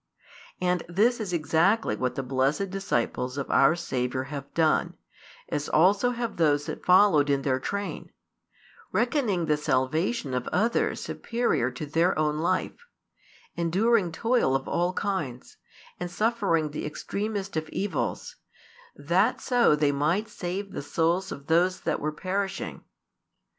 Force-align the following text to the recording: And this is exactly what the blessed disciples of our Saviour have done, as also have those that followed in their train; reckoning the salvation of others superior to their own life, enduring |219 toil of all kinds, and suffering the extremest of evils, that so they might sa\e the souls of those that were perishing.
And 0.59 0.81
this 0.89 1.19
is 1.19 1.31
exactly 1.31 1.95
what 1.95 2.15
the 2.15 2.23
blessed 2.23 2.71
disciples 2.71 3.37
of 3.37 3.51
our 3.51 3.75
Saviour 3.75 4.23
have 4.33 4.51
done, 4.55 4.95
as 5.49 5.69
also 5.69 6.09
have 6.09 6.37
those 6.37 6.65
that 6.65 6.83
followed 6.83 7.29
in 7.29 7.43
their 7.43 7.59
train; 7.59 8.11
reckoning 8.91 9.45
the 9.45 9.57
salvation 9.57 10.33
of 10.33 10.47
others 10.47 11.01
superior 11.01 11.69
to 11.69 11.85
their 11.85 12.17
own 12.17 12.39
life, 12.39 12.83
enduring 13.55 14.09
|219 14.11 14.13
toil 14.13 14.55
of 14.55 14.67
all 14.67 14.93
kinds, 14.93 15.57
and 15.99 16.09
suffering 16.09 16.71
the 16.71 16.87
extremest 16.87 17.55
of 17.55 17.69
evils, 17.69 18.37
that 18.95 19.39
so 19.39 19.75
they 19.75 19.91
might 19.91 20.27
sa\e 20.27 20.63
the 20.63 20.81
souls 20.81 21.31
of 21.31 21.45
those 21.45 21.81
that 21.81 21.99
were 21.99 22.11
perishing. 22.11 22.83